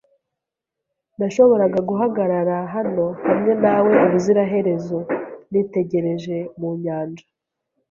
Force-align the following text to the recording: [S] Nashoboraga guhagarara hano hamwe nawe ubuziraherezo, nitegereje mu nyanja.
[S] 0.03 0.03
Nashoboraga 1.19 1.79
guhagarara 1.89 2.57
hano 2.73 3.05
hamwe 3.27 3.51
nawe 3.63 3.91
ubuziraherezo, 4.05 4.97
nitegereje 5.51 6.37
mu 6.59 6.69
nyanja. 6.83 7.25